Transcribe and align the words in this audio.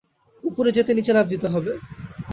উপরে 0.43 0.69
যেতে 0.71 0.91
নিচে 0.93 1.11
লাফ 1.13 1.25
দিতে 1.27 1.47
হবে। 1.47 1.71